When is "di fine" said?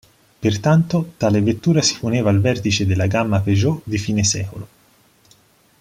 3.83-4.23